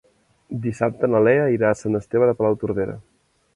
[0.63, 2.99] Dissabte na Lea irà a Sant Esteve de Palautordera.